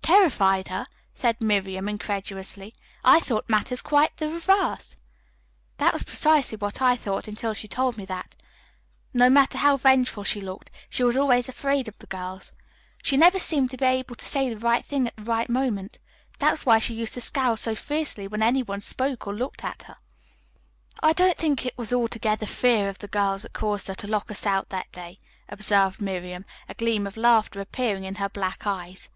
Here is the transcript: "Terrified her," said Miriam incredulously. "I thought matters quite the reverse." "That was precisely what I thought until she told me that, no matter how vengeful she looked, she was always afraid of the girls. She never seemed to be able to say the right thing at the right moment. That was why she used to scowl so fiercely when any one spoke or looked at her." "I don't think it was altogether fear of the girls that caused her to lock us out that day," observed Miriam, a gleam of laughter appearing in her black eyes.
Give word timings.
"Terrified 0.00 0.68
her," 0.68 0.86
said 1.12 1.40
Miriam 1.40 1.88
incredulously. 1.88 2.72
"I 3.02 3.18
thought 3.18 3.50
matters 3.50 3.82
quite 3.82 4.16
the 4.16 4.30
reverse." 4.30 4.94
"That 5.78 5.92
was 5.92 6.04
precisely 6.04 6.56
what 6.56 6.80
I 6.80 6.94
thought 6.96 7.26
until 7.26 7.52
she 7.52 7.66
told 7.66 7.98
me 7.98 8.04
that, 8.04 8.36
no 9.12 9.28
matter 9.28 9.58
how 9.58 9.76
vengeful 9.76 10.22
she 10.22 10.40
looked, 10.40 10.70
she 10.88 11.02
was 11.02 11.16
always 11.16 11.48
afraid 11.48 11.88
of 11.88 11.98
the 11.98 12.06
girls. 12.06 12.52
She 13.02 13.16
never 13.16 13.40
seemed 13.40 13.70
to 13.72 13.76
be 13.76 13.86
able 13.86 14.14
to 14.14 14.24
say 14.24 14.48
the 14.48 14.56
right 14.60 14.84
thing 14.84 15.08
at 15.08 15.16
the 15.16 15.24
right 15.24 15.48
moment. 15.50 15.98
That 16.38 16.52
was 16.52 16.64
why 16.64 16.78
she 16.78 16.94
used 16.94 17.14
to 17.14 17.20
scowl 17.20 17.56
so 17.56 17.74
fiercely 17.74 18.28
when 18.28 18.44
any 18.44 18.62
one 18.62 18.80
spoke 18.80 19.26
or 19.26 19.34
looked 19.34 19.64
at 19.64 19.82
her." 19.88 19.96
"I 21.02 21.12
don't 21.12 21.36
think 21.38 21.66
it 21.66 21.76
was 21.76 21.92
altogether 21.92 22.46
fear 22.46 22.88
of 22.88 23.00
the 23.00 23.08
girls 23.08 23.42
that 23.42 23.52
caused 23.52 23.88
her 23.88 23.94
to 23.96 24.06
lock 24.06 24.30
us 24.30 24.46
out 24.46 24.68
that 24.68 24.92
day," 24.92 25.16
observed 25.48 26.00
Miriam, 26.00 26.44
a 26.68 26.74
gleam 26.74 27.04
of 27.04 27.16
laughter 27.16 27.60
appearing 27.60 28.04
in 28.04 28.14
her 28.22 28.28
black 28.28 28.64
eyes. 28.64 29.08